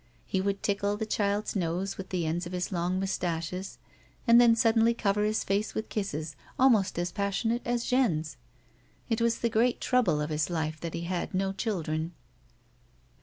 [0.25, 3.77] He would tickle the child's nose with the ends of his long moustaches,
[4.27, 8.35] aud then suddenly cover his face with kisses almost as passionate as Jeanne's.
[9.11, 12.13] It was the great trouble of his life that he had no children.